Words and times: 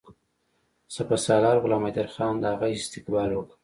سپه 0.95 1.15
سالار 1.25 1.57
غلام 1.63 1.83
حیدرخان 1.87 2.33
د 2.39 2.43
هغه 2.53 2.67
استقبال 2.77 3.29
وکړ. 3.35 3.55